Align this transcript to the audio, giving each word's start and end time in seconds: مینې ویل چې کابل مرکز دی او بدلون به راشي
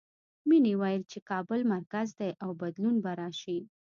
مینې 0.47 0.73
ویل 0.81 1.03
چې 1.11 1.19
کابل 1.29 1.59
مرکز 1.73 2.07
دی 2.19 2.31
او 2.43 2.49
بدلون 2.61 2.95
به 3.03 3.11
راشي 3.19 3.59